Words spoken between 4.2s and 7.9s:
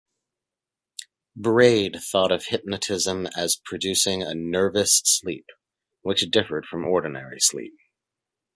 a "nervous sleep" which differed from ordinary sleep.